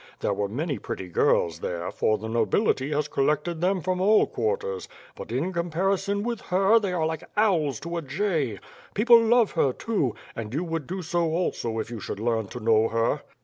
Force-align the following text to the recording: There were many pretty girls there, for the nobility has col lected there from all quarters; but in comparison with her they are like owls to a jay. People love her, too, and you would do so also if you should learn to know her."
There 0.21 0.33
were 0.33 0.47
many 0.47 0.79
pretty 0.79 1.09
girls 1.09 1.59
there, 1.59 1.91
for 1.91 2.17
the 2.17 2.27
nobility 2.27 2.89
has 2.89 3.07
col 3.07 3.25
lected 3.25 3.61
there 3.61 3.79
from 3.81 4.01
all 4.01 4.25
quarters; 4.25 4.87
but 5.15 5.31
in 5.31 5.53
comparison 5.53 6.23
with 6.23 6.41
her 6.41 6.79
they 6.79 6.91
are 6.91 7.05
like 7.05 7.23
owls 7.37 7.79
to 7.81 7.97
a 7.97 8.01
jay. 8.01 8.57
People 8.95 9.21
love 9.21 9.51
her, 9.51 9.71
too, 9.73 10.15
and 10.35 10.55
you 10.55 10.63
would 10.63 10.87
do 10.87 11.03
so 11.03 11.25
also 11.31 11.77
if 11.77 11.91
you 11.91 11.99
should 11.99 12.19
learn 12.19 12.47
to 12.47 12.59
know 12.59 12.87
her." 12.87 13.21